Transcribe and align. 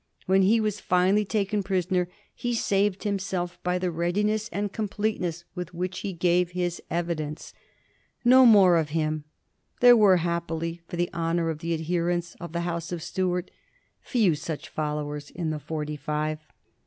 When 0.25 0.41
he 0.41 0.59
was 0.59 0.79
finally 0.79 1.23
taken 1.25 1.61
prisr 1.61 1.91
oner 1.91 2.07
he 2.33 2.55
saved 2.55 3.03
himself 3.03 3.61
by 3.61 3.77
the 3.77 3.91
readiness 3.91 4.49
and 4.49 4.73
complete 4.73 5.21
ness 5.21 5.43
with 5.53 5.75
which 5.75 5.99
he 5.99 6.11
gave 6.11 6.53
his 6.53 6.81
evidence. 6.89 7.53
No 8.25 8.43
more 8.47 8.77
of 8.77 8.89
him. 8.97 9.25
There 9.79 9.95
were, 9.95 10.17
happily 10.17 10.81
for 10.87 10.95
the 10.95 11.11
honor 11.13 11.51
of 11.51 11.59
the 11.59 11.75
adherents 11.75 12.35
of 12.39 12.51
the 12.51 12.61
House 12.61 12.91
of 12.91 13.03
Stuart, 13.03 13.51
few 13.99 14.33
such 14.33 14.69
followers 14.69 15.29
in 15.29 15.51
the 15.51 15.59
Forty 15.59 15.97
five. 15.97 16.39